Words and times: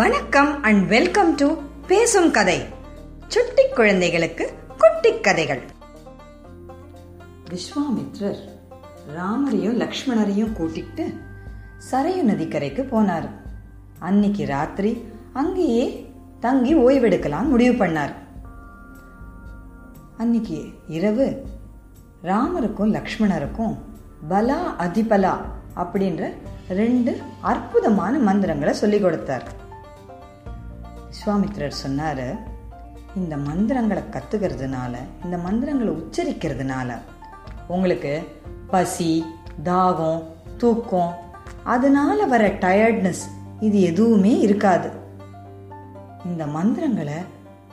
வணக்கம் 0.00 0.62
and 0.62 0.88
welcome 0.88 1.34
to 1.34 1.54
பேசும் 1.86 2.30
கதை. 2.30 2.64
சுட்டி 3.28 3.62
குழந்தைகளுக்கு 3.74 4.52
குட்டி 4.78 5.20
கதைகள். 5.20 5.62
விஸ்வாமித்ரர் 7.50 8.38
ராமரையும் 9.16 9.80
லக்ஷ்மணரையும் 9.80 10.52
கூட்டிட்டு 10.58 11.20
சரையு 11.90 12.22
நதிக்கரைக்கு 12.22 12.82
போனார். 12.82 13.28
அன்னைக்கு 13.98 14.46
ராத்திரி 14.46 15.04
அங்கேயே 15.32 16.14
தங்கி 16.40 16.76
ஓய்வெடுக்கலாம் 16.76 17.48
முடிவு 17.48 17.86
பண்ணார். 17.86 18.14
அன்னைக்கு 20.16 20.70
இரவு 20.88 21.44
ராமருக்கும் 22.22 22.92
லக்ஷ்மணருக்கும் 22.92 23.78
பலா 24.28 24.74
அதிபலா 24.78 25.36
அப்படின்ற 25.76 26.32
ரெண்டு 26.68 27.20
அற்புதமான 27.40 28.18
மந்திரங்களை 28.18 28.74
சொல்லிக் 28.74 29.02
கொடுத்தார். 29.02 29.59
விஸ்வாமித்ரர் 31.10 31.68
சொன்னார் 31.68 32.36
இந்த 33.16 33.36
மந்திரங்களை 33.36 34.02
கற்றுக்கிறதுனால 34.10 34.94
இந்த 35.24 35.36
மந்திரங்களை 35.36 35.94
உச்சரிக்கிறதுனால 35.94 36.90
உங்களுக்கு 37.68 38.22
பசி 38.66 39.24
தாகம் 39.64 40.22
தூக்கம் 40.56 41.14
அதனால 41.64 42.24
வர 42.24 42.48
டயர்ட்னஸ் 42.48 43.24
இது 43.60 43.80
எதுவுமே 43.80 44.38
இருக்காது. 44.38 44.90
இந்த 46.24 46.46
மந்திரங்களை 46.46 47.14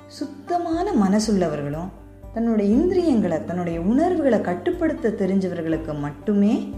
சுத்தமான 0.07 0.91
மனசுள்ளவர்களும் 0.91 1.89
தன்னுடைய 2.33 2.75
இந்திரியங்களை 2.75 3.45
தன்னுடைய 3.45 3.81
உணர்வுகளை 3.81 4.41
கட்டுப்படுத்த 4.41 5.09
தெரிஞ்சவர்களுக்கு 5.09 5.99
மட்டுமே 5.99 6.73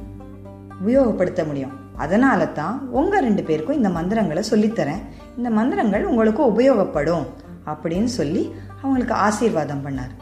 உபயோகப்படுத்த 0.85 1.46
முடியும். 1.46 1.88
அதனால 2.03 2.48
தான் 2.59 2.76
உங்கள் 2.99 3.23
ரெண்டு 3.27 3.44
பேருக்கும் 3.44 3.80
இந்த 3.80 3.90
மந்திரங்களை 3.90 4.43
சொல்லித்தரேன். 4.49 5.04
இந்த 5.37 5.49
மந்திரங்கள் 5.49 6.05
உங்களுக்கு 6.05 6.41
உபயோகப்படும் 6.51 7.26
அப்படின்னு 7.71 8.10
சொல்லி 8.20 8.43
அவங்களுக்கு 8.82 9.13
ஆசீர்வாதம் 9.27 9.84
பண்ணார். 9.85 10.13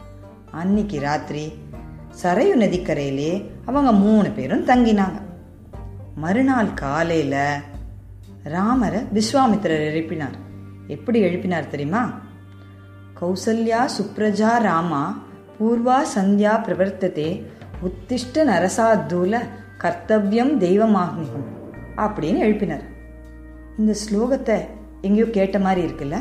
அன்னைக்கு 0.60 0.98
ராத்திரி 1.00 1.44
சரையு 2.22 2.54
நதிக்கரையிலே 2.62 3.32
அவங்க 3.64 3.92
மூணு 4.04 4.30
பேரும் 4.30 4.66
தங்கினாங்க. 4.66 5.18
மறுநாள் 6.14 6.72
காலையில் 6.74 7.42
ராமரை 8.54 9.00
விஸ்வாமித்திரர் 9.14 9.86
எழுப்பினார். 9.90 10.36
எப்படி 10.86 11.18
எழுப்பினார் 11.22 11.72
தெரியுமா? 11.74 12.02
கௌசல்யா 13.20 13.82
சுப்ரஜா 13.96 14.52
ராமா 14.68 15.04
பூர்வா 15.58 15.98
சந்தியா 16.16 16.54
பிரவர்த்ததே 16.66 17.30
உத்திஷ்ட 17.86 18.44
நரசாத்தூல 18.50 19.40
கர்த்தவியம் 19.82 20.52
தெய்வமாகும். 20.64 21.46
அப்படின்னு 22.04 22.40
எழுப்பினார். 22.46 22.84
இந்த 23.80 23.92
ஸ்லோகத்தை 24.04 24.56
எங்கேயோ 25.06 25.26
கேட்ட 25.38 25.58
மாதிரி 25.66 25.80
இருக்குல்ல? 25.86 26.18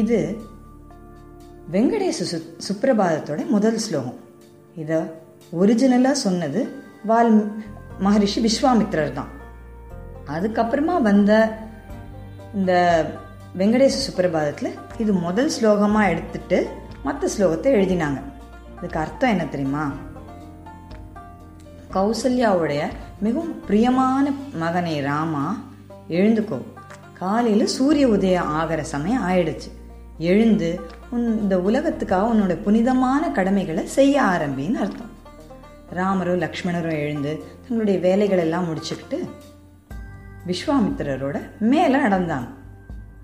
இது 0.00 0.18
வெங்கடேச 1.74 2.24
சு 2.30 2.38
சுப்பிரபாதத்தோட 2.68 3.42
முதல் 3.56 3.78
ஸ்லோகம். 3.84 4.18
இதை 4.82 4.98
ஒரிஜினலாக 5.60 6.22
சொன்னது 6.26 6.60
வால் 7.10 7.32
மகரிஷி 8.06 8.40
விஸ்வாமித்ரர் 8.46 9.16
தான். 9.18 9.30
அதுக்கப்புறமா 10.36 10.96
வந்த 11.08 11.32
இந்த 12.58 12.72
வெங்கடேச 13.60 13.96
சுப்பிரபாதத்தில் 14.06 14.70
இது 15.02 15.12
முதல் 15.26 15.50
ஸ்லோகமாக 15.56 16.10
எடுத்துட்டு 16.12 16.58
மற்ற 17.06 17.28
ஸ்லோகத்தை 17.34 17.70
எழுதினாங்க. 17.78 18.20
இதுக்கு 18.78 18.98
அர்த்தம் 19.04 19.32
என்ன 19.34 19.44
தெரியுமா? 19.54 19.84
கௌசல்யாவுடைய 21.94 22.86
மிகவும் 23.20 23.64
பிரியமான 23.66 24.32
மகனே 24.60 25.02
ராமா 25.02 25.62
எழுந்துக்கோ. 26.08 26.62
காலையில் 27.12 27.66
சூரிய 27.66 28.08
உதயம் 28.08 28.46
ஆகிற 28.46 28.82
சமயம் 28.82 29.22
ஆயிடுச்சு. 29.22 29.72
எழுந்து 30.18 30.80
உன் 31.10 31.40
இந்த 31.40 31.58
உலகத்துக்காக 31.58 32.34
உன்னோட 32.34 32.62
புனிதமான 32.62 33.30
கடமைகளை 33.30 33.86
செய்ய 33.86 34.22
ஆரம்பின்னு 34.22 34.74
அர்த்தம். 34.74 35.10
ராமரும் 35.90 36.40
லக்ஷ்மணரும் 36.40 36.92
எழுந்து 36.92 37.42
தங்களுடைய 37.60 37.98
வேலைகள் 37.98 38.38
எல்லாம் 38.38 38.64
முடிச்சுக்கிட்டு 38.64 39.30
விஸ்வாமித்திரரோட 40.46 41.40
மேலே 41.58 41.96
நடந்தாங்க. 41.96 42.48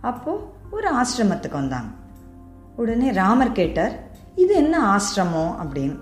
அப்போது 0.00 0.41
ஒரு 0.70 0.94
ஆசிரமத்துக்கு 0.94 1.53
வந்தாங்க. 1.53 1.88
உடனே 2.76 3.12
ராமர் 3.12 3.53
கேட்டார் 3.53 4.10
இது 4.34 4.54
என்ன 4.54 4.97
ஆசிரமம்? 4.97 5.54
அப்படின்னு. 5.64 5.98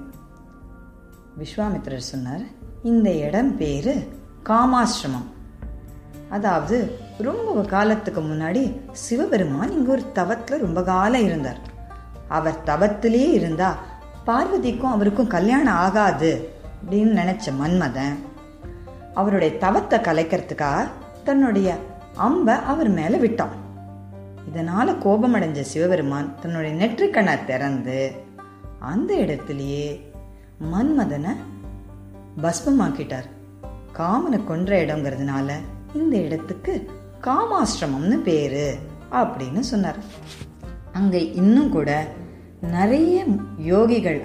விஸ்வாமித்திரர் 1.39 1.97
சொன்னார் 1.97 2.57
இந்த 2.83 3.13
இடம் 3.13 3.57
பேரு 3.57 4.09
காமாசிரமம். 4.45 5.29
அதாவது 6.31 6.99
ரொம்ப 7.19 7.61
காலத்துக்கு 7.61 8.21
முன்னாடி 8.21 8.81
சிவபெருமான் 8.93 9.71
இங்க 9.71 9.91
ஒரு 9.91 10.05
தவத்துல 10.15 10.59
ரொம்ப 10.59 10.83
காலம் 10.83 11.25
இருந்தார். 11.25 11.59
அவர் 12.29 12.63
தவத்திலேயே 12.65 13.31
இருந்தா 13.33 13.77
பார்வதிக்கும் 14.25 14.91
அவருக்கும் 14.91 15.27
கல்யாணம் 15.27 15.75
ஆகாது 15.75 16.53
அப்படின்னு 16.81 17.19
நினைச்ச 17.21 17.53
மன்மதன் 17.61 18.17
அவருடைய 19.15 19.59
தவத்தை 19.59 19.99
கலைக்கிறதுக்காக 19.99 20.89
தன்னுடைய 21.25 21.77
அம்பை 22.15 22.55
அவர் 22.55 22.89
மேல 22.89 23.17
விட்டான். 23.17 23.55
இதனால 24.53 24.95
கோபமடைஞ்ச 25.05 25.61
சிவபெருமான் 25.61 26.35
தன்னுடைய 26.41 26.87
நெற்றிக்கண்ணை 26.87 27.45
திறந்து 27.45 28.13
அந்த 28.79 29.15
இடத்திலேயே 29.15 30.13
மன்மதனை 30.73 31.31
பஸ்மமாக்கிட்டார் 32.43 33.29
காமனை 33.93 34.45
கொன்ற 34.45 34.85
இடங்கிறதுனால 34.85 35.53
இந்த 35.95 36.17
இடத்துக்கு 36.17 36.91
காமாசிரமம்னு 37.23 38.15
பேரு 38.15 38.77
அப்படின்னு 39.13 39.61
சொன்னார். 39.61 39.97
அங்க 40.93 41.19
இன்னும் 41.19 41.71
கூட 41.71 42.07
நிறைய 42.61 43.25
யோகிகள் 43.67 44.23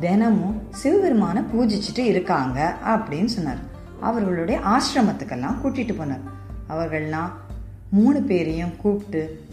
தினமும் 0.00 0.62
சிவபெருமானை 0.70 1.42
பூஜிச்சுட்டு 1.42 1.98
இருக்காங்க 1.98 2.74
அப்படின்னு 2.84 3.24
சொன்னார். 3.24 3.58
அவர்களுடைய 4.00 4.60
ஆசிரமத்துக்கெல்லாம் 4.60 5.56
கூட்டிட்டு 5.64 5.94
போனார். 6.00 6.20
அவர்கள்லாம் 6.68 7.30
மூணு 7.90 8.22
பேரையும் 8.22 8.76
கூப்பிட்டு 8.76 9.46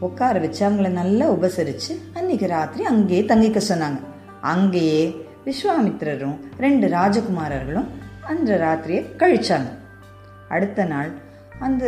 உட்கார 0.00 0.38
வச்சு 0.38 0.68
அவங்கள 0.68 0.88
நல்லா 0.88 1.30
உபசரிச்சு 1.30 1.92
அன்னைக்கு 2.14 2.46
ராத்திரி 2.46 2.84
அங்கேயே 2.84 3.22
தங்கிக்க 3.22 3.60
சொன்னாங்க. 3.68 4.00
அங்கேயே 4.40 5.25
விஸ்வாமித்திரரும் 5.46 6.38
ரெண்டு 6.58 6.88
ராஜகுமாரர்களும் 6.88 7.88
அந்த 8.22 8.56
ராத்திரியை 8.64 9.02
கழிச்சாங்க. 9.18 9.70
அடுத்த 10.48 10.84
நாள் 10.84 11.10
அந்த 11.58 11.84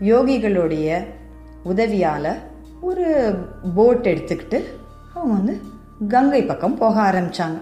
யோகிகளுடைய 0.00 1.04
உதவியால் 1.64 2.30
ஒரு 2.80 3.06
போட் 3.74 4.06
எடுத்துக்கிட்டு 4.06 4.58
அவங்க 5.14 5.34
வந்து 5.34 5.60
கங்கை 6.08 6.44
பக்கம் 6.44 6.76
போக 6.76 7.00
ஆரம்பிச்சாங்க. 7.10 7.60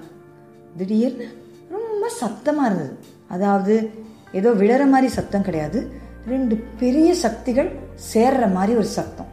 திடீர்னு 0.76 1.28
ரொம்ப 1.70 2.08
சத்தமாக 2.08 2.68
இருந்தது. 2.68 2.98
அதாவது 3.28 3.90
ஏதோ 4.32 4.50
விழற 4.52 4.86
மாதிரி 4.86 5.12
சத்தம் 5.12 5.42
கிடையாது. 5.42 5.90
ரெண்டு 6.26 6.54
பெரிய 6.78 7.14
சக்திகள் 7.14 7.70
சேர்ற 8.12 8.52
மாதிரி 8.52 8.78
ஒரு 8.78 8.90
சத்தம். 8.98 9.30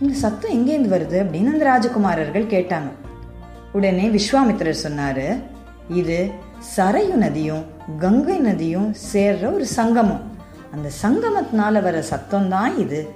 இந்த 0.00 0.14
சத்தம் 0.14 0.54
எங்கேருந்து 0.56 0.94
வருது 0.96 1.18
அப்படின்னு 1.22 1.52
அந்த 1.52 1.64
ராஜகுமாரர்கள் 1.72 2.52
கேட்டாங்க. 2.54 2.90
உடனே 3.72 4.08
விஸ்வாமித்திரர் 4.08 4.82
சொன்னாரு 4.82 5.42
இது 5.88 6.30
சரையு 6.76 7.14
நதியும் 7.14 7.64
கங்கை 7.98 8.38
நதியும் 8.38 8.94
சேர்ற 9.12 9.52
ஒரு 9.54 9.66
சங்கமம். 9.66 10.22
அந்த 10.72 10.90
சங்கமத்தினால 11.02 11.82
வர 11.82 12.02
சத்தம் 12.02 12.48
தான் 12.48 12.78
இது. 12.78 13.08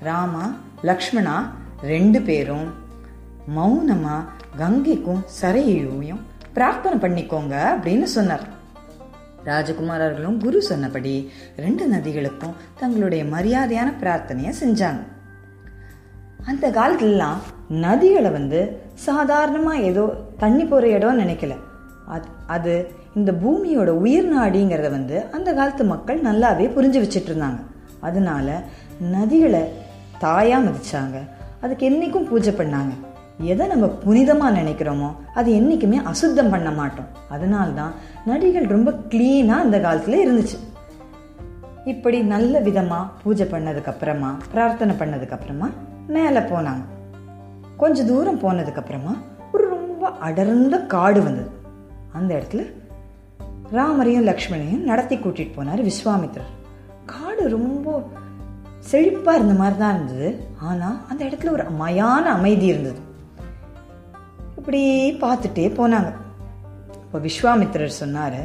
ராமா 0.00 0.56
லக்ஷ்மணா 0.82 1.36
ரெண்டு 1.82 2.20
பேரும் 2.20 2.74
மௌனமா 3.56 4.24
கங்கைக்கும் 4.58 5.24
சரையையும் 5.40 6.22
பிரார்த்தனை 6.52 6.98
பண்ணிக்கோங்க 7.04 7.54
அப்படின்னு 7.74 8.02
சொன்னார். 8.02 8.46
ராஜகுமாரர்களும் 9.44 10.38
குரு 10.38 10.62
சொன்னபடி 10.62 11.32
ரெண்டு 11.56 11.86
நதிகளுக்கும் 11.88 12.54
தங்களுடைய 12.78 13.24
மரியாதையான 13.24 13.92
பிரார்த்தனையை 14.02 14.52
செஞ்சாங்க. 14.60 15.02
அந்த 16.50 16.66
காலத்துலலாம் 16.70 17.38
நதிகளை 17.84 18.30
வந்து 18.30 18.60
சாதாரணமாக 19.06 19.84
ஏதோ 19.90 20.04
தண்ணி 20.42 20.64
போகிற 20.64 20.88
இடம் 20.96 21.20
நினைக்கல. 21.20 21.54
அது 22.14 22.26
அது 22.46 22.72
இந்த 23.18 23.30
பூமியோட 23.42 23.90
உயிர் 24.04 24.28
நாடிங்கிறத 24.36 24.88
வந்து 24.90 25.16
அந்த 25.36 25.48
காலத்து 25.58 25.84
மக்கள் 25.84 26.20
நல்லாவே 26.22 26.66
புரிஞ்சு 26.76 27.00
வச்சுட்டு 27.02 27.30
இருந்தாங்க 27.30 27.60
அதனால 28.00 28.56
நதிகளை 29.14 29.62
தாயாக 30.18 30.64
மதிச்சாங்க. 30.66 31.16
அதுக்கு 31.60 31.84
என்னைக்கும் 31.90 32.28
பூஜை 32.30 32.52
பண்ணாங்க. 32.52 32.92
எதை 33.52 33.64
நம்ம 33.66 33.86
புனிதமாக 34.04 34.56
நினைக்கிறோமோ 34.60 35.08
அது 35.34 35.50
என்றைக்குமே 35.52 35.98
அசுத்தம் 36.10 36.50
பண்ண 36.50 36.70
மாட்டோம். 36.70 37.08
அதனால்தான் 37.28 37.94
தான் 38.26 38.34
நதிகள் 38.34 38.72
ரொம்ப 38.74 38.90
க்ளீனாக 39.12 39.64
அந்த 39.66 39.80
காலத்தில் 39.80 40.22
இருந்துச்சு. 40.24 40.58
இப்படி 41.84 42.18
நல்ல 42.32 42.60
விதமா 42.60 42.98
பூஜை 43.22 43.46
பண்ணதுக்கு 43.46 43.90
அப்புறமா 43.92 44.30
பிரார்த்தனை 44.52 44.94
பண்ணதுக்கு 45.00 45.34
அப்புறமா 45.36 45.68
மேலே 46.06 46.40
போனாங்க. 46.52 46.84
கொஞ்ச 47.76 48.04
தூரம் 48.04 48.40
போனதுக்கு 48.40 48.80
அப்புறமா 48.82 49.12
ஒரு 49.52 49.64
ரொம்ப 49.68 50.10
அடர்ந்த 50.26 50.78
காடு 50.94 51.22
வந்தது. 51.22 51.50
அந்த 52.12 52.30
இடத்துல 52.38 52.62
ராமரையும் 53.72 54.26
லக்ஷ்மணையும் 54.30 54.88
நடத்தி 54.90 55.16
கூட்டிட்டு 55.16 55.56
போனார் 55.56 55.82
விஸ்வாமித்திரர் 55.90 56.52
காடு 57.12 57.48
ரொம்ப 57.48 58.02
செழிப்பாக 58.90 59.38
இருந்த 59.38 59.54
மாதிரி 59.60 59.76
தான் 59.78 59.94
இருந்தது. 59.94 60.28
ஆனால் 60.68 60.98
அந்த 61.08 61.20
இடத்துல 61.24 61.50
ஒரு 61.50 61.64
மயான 61.82 62.24
அமைதி 62.38 62.66
இருந்தது. 62.66 63.00
இப்படி 64.58 64.82
பார்த்துட்டே 65.20 65.66
போனாங்க. 65.80 66.10
இப்போ 67.04 67.18
விஸ்வாமித்திரர் 67.28 68.00
சொன்னார் 68.02 68.40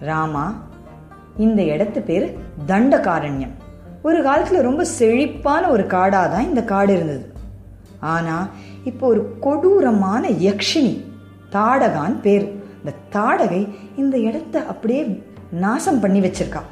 ராமா 0.00 0.44
இந்த 1.46 1.60
இடத்து 1.72 2.00
பேர் 2.08 2.26
தண்டகாரண்யம். 2.70 3.54
ஒரு 4.08 4.18
காலத்தில் 4.26 4.66
ரொம்ப 4.68 4.82
செழிப்பான 4.98 5.62
ஒரு 5.74 5.84
காடாக 5.94 6.28
தான் 6.34 6.48
இந்த 6.50 6.62
காடு 6.72 6.92
இருந்தது. 6.96 7.24
ஆனால் 8.14 8.48
இப்போ 8.90 9.04
ஒரு 9.12 9.22
கொடூரமான 9.46 10.22
யக்ஷினி 10.46 10.94
தாடகான் 11.56 12.16
பேர். 12.26 12.46
இந்த 12.78 12.92
தாடகை 13.16 13.62
இந்த 14.02 14.16
இடத்த 14.28 14.64
அப்படியே 14.72 15.02
நாசம் 15.64 16.02
பண்ணி 16.02 16.20
வச்சிருக்கா. 16.20 16.62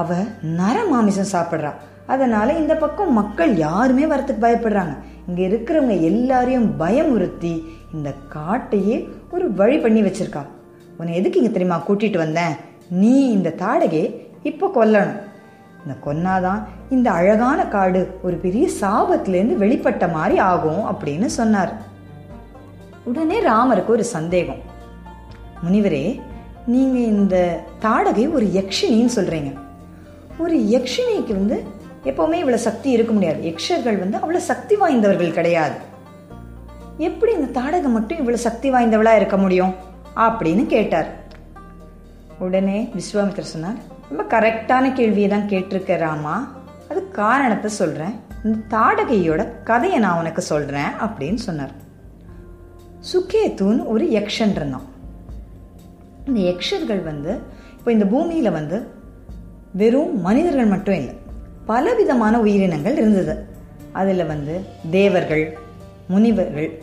அவ 0.00 0.14
நர 0.60 0.76
மாமிசம் 0.92 1.32
சாப்பிட்றா. 1.32 1.72
அதனால 2.12 2.48
இந்த 2.60 2.74
பக்கம் 2.74 3.12
மக்கள் 3.18 3.52
யாருமே 3.66 4.04
வரத்துக்கு 4.04 4.44
பயப்படுறாங்க. 4.46 4.94
இங்க 5.28 5.40
இருக்கிறவங்க 5.48 5.96
எல்லாரையும் 6.10 6.68
பயமுறுத்தி 6.80 7.54
இந்த 7.96 8.10
காட்டையே 8.34 8.96
ஒரு 9.34 9.46
வழி 9.60 9.78
பண்ணி 9.78 10.00
வச்சிருக்கா. 10.02 10.42
உன்னை 10.98 11.12
எதுக்கு 11.20 11.40
இங்க 11.40 11.52
தெரியுமா 11.52 11.78
கூட்டிட்டு 11.88 12.18
வந்தேன்? 12.24 12.54
நீ 12.88 13.30
இந்த 13.30 13.54
தாடகையை 13.58 14.26
இப்போ 14.42 14.70
கொல்லணும். 14.74 15.20
இந்த 15.86 15.94
கொன்னாதான் 16.06 16.64
இந்த 16.90 17.10
அழகான 17.10 17.66
காடு 17.66 18.18
ஒரு 18.22 18.36
பெரிய 18.36 18.68
சாபத்திலேருந்து 18.80 19.56
வெளிப்பட்ட 19.60 20.12
மாதிரி 20.12 20.38
ஆகும் 20.38 20.84
அப்படின்னு 20.84 21.24
சொன்னார். 21.24 21.72
உடனே 23.04 23.40
ராமருக்கு 23.40 23.86
ஒரு 23.86 24.04
சந்தேகம். 24.04 24.58
முனிவரே 25.66 26.20
நீங்க 26.66 26.98
இந்த 26.98 27.60
தாடகை 27.80 28.32
ஒரு 28.32 28.46
யக்ஷினின்னு 28.46 29.08
சொல்றீங்க. 29.14 29.52
ஒரு 30.38 30.58
யக்ஷினிக்கு 30.58 31.32
வந்து 31.32 31.64
எப்பவுமே 32.04 32.34
இவ்வளவு 32.34 32.58
சக்தி 32.58 32.90
இருக்க 32.90 33.12
முடியாது. 33.12 33.42
யக்ஷர்கள் 33.42 33.98
வந்து 33.98 34.18
அவ்வளவு 34.18 34.44
சக்தி 34.44 34.76
வாய்ந்தவர்கள் 34.76 35.32
கிடையாது. 35.32 35.74
எப்படி 36.98 37.32
இந்த 37.32 37.60
தாடகை 37.60 37.88
மட்டும் 37.88 38.18
இவ்வளவு 38.18 38.42
சக்தி 38.42 38.70
வாய்ந்தவளா 38.70 39.16
இருக்க 39.16 39.36
முடியும்? 39.36 39.74
அப்படின்னு 40.16 40.66
கேட்டார். 40.66 41.23
உடனே 42.38 42.92
விஸ்வாமித்திரர் 42.96 43.52
சொன்னார் 43.54 43.76
ரொம்ப 44.08 44.40
கரெக்டான 44.40 44.92
கேள்வியை 44.92 45.30
தான் 45.30 45.48
கேட்டிருக்க 45.48 45.98
ராமா. 45.98 46.56
அது 46.88 47.10
காரணத்தை 47.10 47.70
சொல்கிறேன் 47.70 48.14
இந்த 48.44 48.76
தாடகையோட 48.76 49.48
கதையை 49.64 49.98
நான் 49.98 50.18
உனக்கு 50.18 50.42
சொல்கிறேன் 50.42 50.90
அப்படின்னு 51.00 51.34
சொன்னார். 51.34 51.70
சுக்கேத்துன்னு 53.12 53.86
ஒரு 53.86 54.04
யக்ஷன் 54.06 54.56
இருந்தான். 54.56 54.84
இந்த 56.26 56.40
யக்ஷர்கள் 56.40 57.02
வந்து 57.02 57.38
இப்போ 57.78 57.92
இந்த 57.92 58.04
பூமியில் 58.04 58.50
வந்து 58.50 58.86
வெறும் 59.72 60.20
மனிதர்கள் 60.20 60.66
மட்டும் 60.66 60.94
இல்லை 60.94 61.14
பலவிதமான 61.66 62.40
உயிரினங்கள் 62.40 62.96
இருந்தது. 62.96 63.46
அதில் 63.92 64.26
வந்து 64.26 64.64
தேவர்கள் 64.90 65.58
முனிவர்கள் 66.08 66.82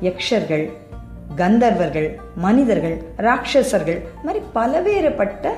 யக்ஷர்கள் 0.00 0.70
கந்தர்வர்கள் 1.36 2.14
மனிதர்கள் 2.36 3.02
ராட்சசர்கள் 3.16 4.00
மாதிரி 4.24 4.44
பலவேறுபட்ட 4.54 5.48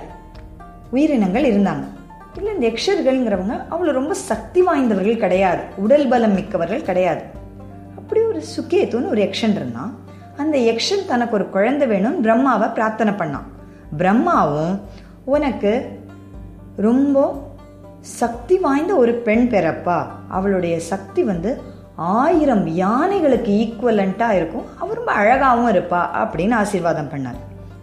உயிரினங்கள் 0.91 1.43
இருந்தாங்க. 1.43 1.85
இல்லை 2.37 2.55
இந்த 2.55 2.67
யக்ஷர்கள்ங்கிறவங்க 2.67 3.63
அவ்வளோ 3.71 3.93
ரொம்ப 3.93 4.15
சக்தி 4.15 4.63
வாய்ந்தவர்கள் 4.63 5.17
கிடையாது. 5.17 5.63
உடல் 5.77 6.09
பலம் 6.09 6.35
மிக்கவர்கள் 6.35 6.83
கிடையாது. 6.83 7.23
அப்படி 7.97 8.21
ஒரு 8.21 8.43
சுக்கேத்துன்னு 8.57 9.09
ஒரு 9.09 9.23
யக்ஷன் 9.23 9.51
இருந்தான். 9.51 9.97
அந்த 10.37 10.59
யக்ஷன் 10.59 11.07
தனக்கு 11.07 11.35
ஒரு 11.35 11.51
குழந்தை 11.51 11.89
வேணும்னு 11.89 12.23
பிரம்மாவை 12.23 12.73
பிரார்த்தனை 12.73 13.13
பண்ணான். 13.13 13.49
பிரம்மாவும் 13.97 14.81
உனக்கு 15.25 16.01
ரொம்ப 16.77 17.47
சக்தி 18.01 18.59
வாய்ந்த 18.59 18.97
ஒரு 18.97 19.13
பெண் 19.13 19.49
பிறப்பா. 19.51 20.07
அவளுடைய 20.29 20.81
சக்தி 20.81 21.23
வந்து 21.23 21.61
ஆயிரம் 21.99 22.67
யானைகளுக்கு 22.67 23.51
ஈக்குவலண்ட்டாக 23.53 24.31
இருக்கும். 24.31 24.79
அவ 24.79 24.95
ரொம்ப 24.95 25.13
அழகாகவும் 25.13 25.73
இருப்பா 25.73 26.01
அப்படின்னு 26.15 26.55
ஆசீர்வாதம் 26.55 27.09
பண்ணார் 27.09 27.39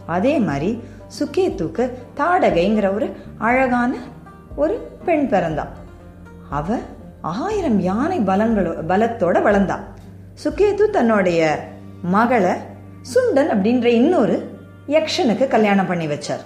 அதே 0.06 0.38
மாதிரி 0.38 0.83
சுக்கேத்துக்கு 1.19 1.91
தாடகைங்கிற 2.17 2.94
ஒரு 2.94 3.15
அழகான 3.38 3.95
ஒரு 4.56 5.00
பெண் 5.06 5.27
பிறந்தா. 5.31 5.67
அவ 6.50 6.77
ஆயிரம் 7.21 7.79
யானை 7.79 8.19
பலங்களோ 8.19 8.71
பலத்தோட 8.88 9.41
வளர்ந்தா. 9.41 9.79
சுக்கேத்து 10.44 10.89
தன்னுடைய 10.89 11.69
மகளை 12.01 12.51
சுண்டன் 13.15 13.50
அப்படின்ற 13.51 13.83
இன்னொரு 13.83 14.57
யக்ஷனுக்கு 14.88 15.47
கல்யாணம் 15.47 15.88
பண்ணி 15.88 16.07
வச்சார். 16.07 16.44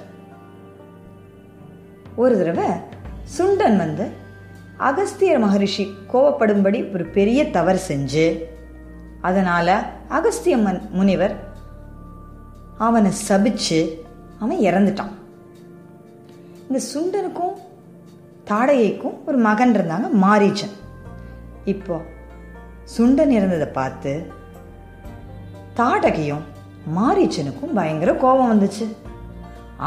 ஒரு 2.16 2.38
தடவை 2.38 2.70
சுண்டன் 3.38 3.78
வந்து 3.78 4.08
அகஸ்தியர் 4.78 5.40
மகரிஷி 5.40 5.99
கோவப்படும்படி 6.14 6.94
ஒரு 6.94 7.06
பெரிய 7.06 7.40
தவறு 7.50 7.80
செஞ்சு 7.88 8.26
அதனால 9.22 9.68
அகஸ்திய 10.10 10.58
முனிவர் 10.98 11.36
அவனை 12.78 13.12
சபிச்சு 13.28 13.80
அவன் 14.40 14.58
இறந்துட்டான். 14.58 15.14
இந்த 16.68 16.80
சுண்டனுக்கும் 16.92 17.56
தாடகைக்கும் 18.50 19.18
ஒரு 19.26 19.38
மகன் 19.38 19.74
இருந்தாங்க 19.76 20.08
மாரீச்சன். 20.22 20.76
இப்போ 21.66 21.96
சுண்டன் 22.98 23.34
இறந்ததை 23.38 23.68
பார்த்து 23.80 24.14
தாடகையும் 25.76 26.46
மாரீச்சனுக்கும் 26.98 27.76
பயங்கர 27.76 28.14
கோபம் 28.14 28.52
வந்துச்சு. 28.52 28.86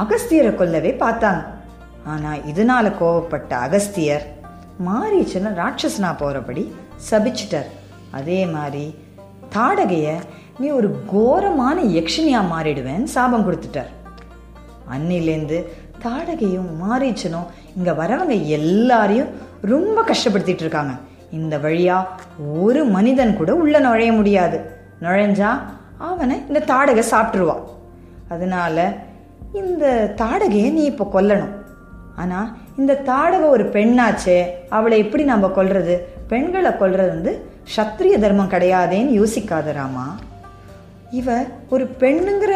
அகஸ்தியரை 0.02 0.52
கொல்லவே 0.54 0.92
பார்த்தாங்க. 1.04 1.42
ஆனா 2.04 2.30
இதனால 2.52 2.92
கோவப்பட்ட 3.00 3.52
அகஸ்தியர் 3.66 4.24
மாரீச்சனை 4.86 5.50
ராட்சசனா 5.60 6.10
போகிறபடி 6.18 6.64
சபிச்சிட்டார். 7.10 7.70
அதே 8.10 8.40
மாதிரி 8.46 8.84
தாடகைய 9.54 10.08
நீ 10.58 10.68
ஒரு 10.78 10.88
கோரமான 11.12 11.78
யக்ஷனியா 11.96 12.40
மாறிடுவேன்னு 12.52 13.10
சாபம் 13.14 13.46
கொடுத்துட்டார். 13.46 13.90
அன்னிலேருந்து 14.94 15.58
தாடகையும் 16.04 16.70
மாரீச்சனும் 16.82 17.48
இங்க 17.76 17.92
வரவங்க 17.92 18.34
எல்லாரையும் 18.58 19.30
ரொம்ப 19.60 20.02
கஷ்டப்படுத்திட்டு 20.02 20.64
இருக்காங்க. 20.64 20.94
இந்த 21.30 21.58
வழியா 21.58 21.98
ஒரு 22.60 22.84
மனிதன் 22.84 23.36
கூட 23.36 23.50
உள்ள 23.54 23.78
நுழைய 23.78 24.12
முடியாது. 24.12 24.58
நுழைஞ்சா 25.00 25.50
அவனை 25.98 26.36
இந்த 26.48 26.60
தாடகை 26.72 27.04
சாப்பிட்டுருவான் 27.10 27.64
அதனால 28.28 28.76
இந்த 29.60 30.14
தாடகையை 30.16 30.70
நீ 30.72 30.84
இப்போ 30.84 31.04
கொல்லணும். 31.14 31.54
ஆனா 32.16 32.38
இந்த 32.78 32.94
தாடகை 32.94 33.48
ஒரு 33.48 33.64
பெண்ணாச்சே 33.64 34.36
அவளை 34.68 34.98
எப்படி 34.98 35.24
நம்ம 35.24 35.50
கொல்றது? 35.56 35.94
பெண்களை 36.28 36.70
கொல்றது 36.70 37.08
வந்து 37.08 37.32
சத்திரிய 37.76 38.18
தர்மம் 38.18 38.50
கிடையாதேன்னு 38.50 39.12
யோசிக்காத 39.20 39.72
ராமா. 39.72 40.06
இவ 41.10 41.44
ஒரு 41.68 41.84
பெண்ணுங்கிற 42.00 42.52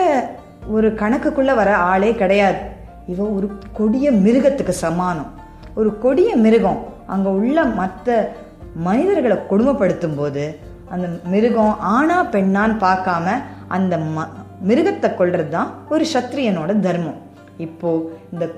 ஒரு 0.69 0.89
கணக்குக்குள்ள 0.89 1.55
வர 1.55 1.77
ஆளே 1.77 2.15
கிடையாது. 2.15 2.59
இவ 3.07 3.25
ஒரு 3.25 3.51
கொடிய 3.73 4.13
மிருகத்துக்கு 4.13 4.69
சமானம். 4.69 5.31
ஒரு 5.75 5.99
கொடிய 5.99 6.37
மிருகம் 6.37 6.81
அங்க 7.07 7.29
உள்ள 7.31 7.65
மற்ற 7.65 8.35
மனிதர்களை 8.75 9.37
கொடுமைப்படுத்தும் 9.51 10.17
போது 10.17 10.61
அந்த 10.89 11.09
மிருகம் 11.25 11.77
ஆணா 11.99 12.19
பெண்ணான்னு 12.33 12.77
பார்க்காம 12.87 13.27
அந்த 13.69 13.97
ம 13.97 14.27
மிருகத்தை 14.69 15.09
கொள்றது 15.15 15.49
தான் 15.49 15.71
ஒரு 15.89 16.05
சத்திரியனோட 16.13 16.81
தர்மம். 16.81 17.21
இப்போ 17.57 18.13
இந்த 18.33 18.51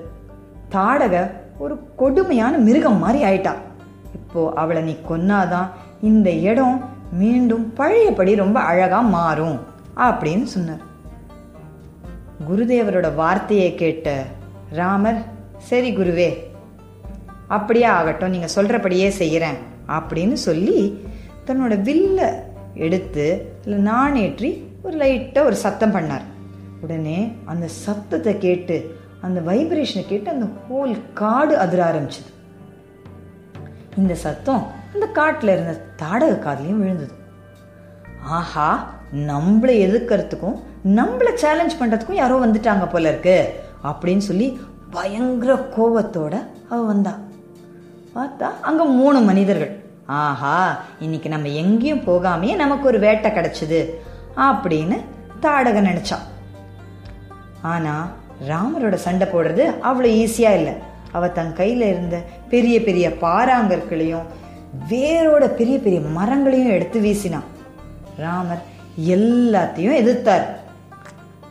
தாடக 0.71 1.31
ஒரு 1.63 1.75
கொடுமையான 2.01 2.53
மிருகம் 2.67 3.01
மாதிரி 3.03 3.19
ஆயிட்டா. 3.29 3.53
இப்போ 4.17 4.41
அவளை 4.61 4.81
நீ 4.89 4.93
கொன்னாதான் 5.09 5.69
இந்த 6.09 6.29
இடம் 6.49 6.77
மீண்டும் 7.21 7.65
பழையபடி 7.73 8.33
ரொம்ப 8.43 8.59
அழகா 8.71 8.99
மாறும் 9.15 9.57
அப்படின்னு 10.07 10.47
சொன்னார். 10.55 10.83
குருதேவரோட 12.49 13.07
வார்த்தையை 13.15 13.71
கேட்ட 13.75 14.07
ராமர் 14.79 15.19
சரி 15.69 15.89
குருவே 15.97 16.29
அப்படியே 17.57 17.87
ஆகட்டும் 17.97 18.33
நீங்க 18.35 18.49
சொல்றபடியே 18.55 19.09
செய்யறேன் 19.21 19.59
அப்படின்னு 19.97 20.37
சொல்லி 20.47 20.79
தன்னோட 21.47 21.75
வில்ல 21.87 22.19
எடுத்து 22.85 23.25
நாணேற்றி 23.87 24.49
ஒரு 24.83 24.95
லைட்டாக 24.97 25.49
ஒரு 25.49 25.57
சத்தம் 25.65 25.95
பண்ணார். 25.95 26.25
உடனே 26.83 27.19
அந்த 27.51 27.65
சத்தத்தை 27.83 28.33
கேட்டு 28.37 28.75
அந்த 29.21 29.39
வைப்ரேஷனை 29.51 30.03
கேட்டு 30.07 30.29
அந்த 30.31 30.47
ஹோல் 30.65 30.93
காடு 31.13 31.57
அதிர 31.57 31.79
ஆரம்பிச்சது. 31.91 32.29
இந்த 33.97 34.15
சத்தம் 34.25 34.63
அந்த 34.93 35.05
காட்டில் 35.17 35.49
இருந்த 35.49 35.73
தாடக 36.01 36.35
காதலையும் 36.45 36.81
விழுந்தது. 36.83 37.13
ஆஹா 38.37 38.69
நம்மளை 39.29 39.75
எதிர்க்கிறதுக்கும் 39.85 40.57
நம்மளை 40.95 41.33
சேலஞ்ச் 41.33 41.75
பண்ணுறதுக்கும் 41.79 42.19
யாரோ 42.21 42.45
வந்துட்டாங்க 42.45 42.85
போல 42.89 43.09
இருக்கு 43.09 43.37
அப்படின்னு 43.83 44.23
சொல்லி 44.29 44.47
பயங்கர 44.91 45.53
கோவத்தோட 45.77 46.35
அவ 46.69 46.79
வந்தா. 46.81 47.13
பார்த்தா 48.15 48.47
அங்க 48.61 48.83
மூணு 48.99 49.19
மனிதர்கள். 49.19 49.73
ஆஹா 50.05 50.55
இன்னைக்கு 50.99 51.29
நம்ம 51.29 51.47
எங்கேயும் 51.63 52.05
போகாமையே 52.07 52.55
நமக்கு 52.55 52.85
ஒரு 52.87 52.99
வேட்டை 52.99 53.31
கிடைச்சது 53.31 53.81
அப்படின்னு 54.47 54.97
தாடக 55.41 55.79
நினச்சான். 55.89 56.25
ஆனா 57.61 57.93
ராமரோட 58.47 58.93
சண்டை 58.93 59.27
போடுறது 59.27 59.63
அவ்வளோ 59.83 60.09
ஈஸியாக 60.23 60.57
இல்லை. 60.59 60.73
அவள் 61.11 61.31
தன் 61.31 61.53
கையில் 61.53 61.81
இருந்த 61.81 62.21
பெரிய 62.49 62.83
பெரிய 62.83 63.09
பாறாங்கற்களையும் 63.09 64.25
வேரோட 64.89 65.45
பெரிய 65.45 65.77
பெரிய 65.77 65.99
மரங்களையும் 65.99 66.69
எடுத்து 66.69 66.99
வீசினான். 66.99 67.47
ராமர் 68.17 68.61
எல்லாத்தையும் 69.07 69.99
எதிர்த்தார். 70.01 70.45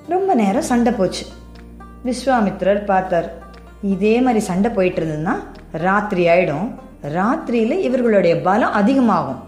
ரொம்ப 0.09 0.35
நேரம் 0.35 0.63
சண்டை 0.63 0.93
போச்சு. 0.93 1.27
விஸ்வாமித்ரர் 2.05 2.85
பார்த்தார். 2.85 3.33
இதே 3.83 4.21
மாதிரி 4.21 4.45
சண்டை 4.45 4.71
போயிட்டு 4.71 5.05
இருந்ததுன்னா 5.05 5.35
ராத்திரி 5.73 6.27
ஆயிடும். 6.27 6.75
ராத்திரியில 7.03 7.79
இவர்களுடைய 7.79 8.41
பலம் 8.41 8.73
அதிகமாகும். 8.73 9.43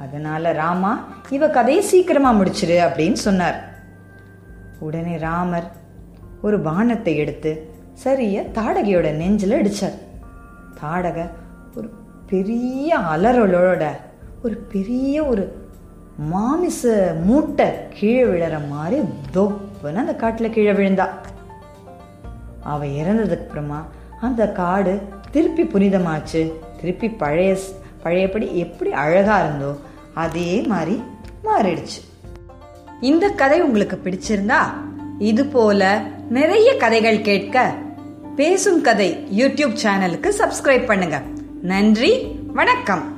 அதனால 0.00 0.52
ராமா 0.52 1.06
இவ 1.30 1.48
கதையை 1.48 1.82
சீக்கிரமா 1.82 2.32
முடிச்சிரு 2.32 2.78
அப்படின்னு 2.88 3.12
சொன்னார். 3.12 3.68
உடனே 4.78 5.16
ராமர் 5.16 5.72
ஒரு 6.42 6.56
பானத்தை 6.60 7.14
எடுத்து 7.16 7.52
சரிய 7.92 8.46
தாடகையோட 8.54 9.12
நெஞ்சில் 9.12 9.56
அடிச்சார் 9.60 9.96
தாடகை 10.80 11.24
ஒரு 11.76 11.88
பெரிய 12.26 12.98
அலறலோட 12.98 13.84
ஒரு 14.42 14.56
பெரிய 14.72 15.24
ஒரு 15.24 15.44
மாமிச 16.16 16.82
மூட்டை 17.24 17.66
கீழே 17.88 18.22
விழற 18.24 18.56
மாதிரி 18.68 19.02
தொப்புன்னு 19.34 20.02
அந்த 20.02 20.14
காட்டில் 20.14 20.50
கீழே 20.50 20.72
விழுந்தா. 20.72 21.06
அவ 22.62 22.84
இறந்ததுக்கு 22.84 23.44
அப்புறமா 23.44 23.86
அந்த 24.20 24.52
காடு 24.52 24.94
திருப்பி 25.30 25.62
புனிதமாச்சு. 25.62 26.42
திருப்பி 26.80 27.08
பழைய 27.10 27.56
பழையபடி 28.02 28.56
எப்படி 28.56 28.92
அழகா 28.92 29.36
இருந்தோ 29.44 29.70
அதே 30.14 30.60
மாதிரி 30.62 31.02
மாறிடுச்சு. 31.44 32.00
இந்த 33.00 33.28
கதை 33.28 33.62
உங்களுக்கு 33.62 34.00
பிடிச்சிருந்தா 34.04 34.60
இது 35.18 35.46
போல 35.46 35.82
நிறைய 36.30 36.76
கதைகள் 36.76 37.20
கேட்க 37.20 37.74
பேசும் 38.36 38.80
கதை 38.80 39.26
யூடியூப் 39.36 39.76
சேனலுக்கு 39.82 40.32
சப்ஸ்கிரைப் 40.38 40.86
பண்ணுங்க. 40.86 41.22
நன்றி 41.62 42.26
வணக்கம். 42.52 43.17